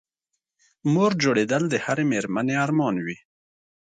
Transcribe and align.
مور 0.93 1.11
جوړېدل 1.23 1.63
د 1.69 1.75
هرې 1.85 2.03
مېرمنې 2.11 2.55
ارمان 2.65 2.95
وي 3.05 3.17